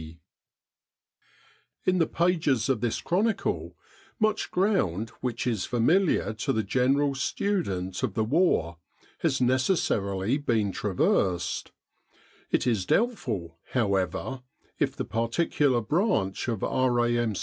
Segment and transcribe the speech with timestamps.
[0.01, 0.19] C.
[1.85, 3.77] IN the pages of this chronicle
[4.19, 8.79] much ground which is familiar to the general student of the War
[9.19, 11.71] has neces sarily been traversed;
[12.49, 14.41] it is doubtful, however,
[14.79, 17.35] if the particular branch of R.A.M.